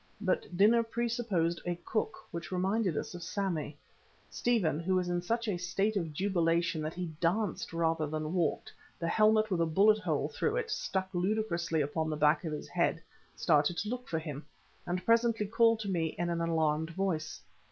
[0.19, 3.77] But dinner presupposed a cook, which reminded us of Sammy.
[4.31, 8.73] Stephen, who was in such a state of jubilation that he danced rather than walked,
[8.97, 12.67] the helmet with a bullet hole through it stuck ludicrously upon the back of his
[12.67, 12.99] head,
[13.35, 14.43] started to look for him,
[14.87, 17.39] and presently called to me in an alarmed voice.